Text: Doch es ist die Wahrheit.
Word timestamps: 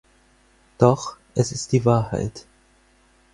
Doch 0.79 1.17
es 1.35 1.51
ist 1.51 1.73
die 1.73 1.85
Wahrheit. 1.85 2.47